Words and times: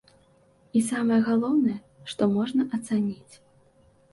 І 0.77 0.81
самае 0.87 1.19
галоўнае, 1.27 1.75
што 2.13 2.23
можна 2.35 2.61
ацаніць. 2.79 3.33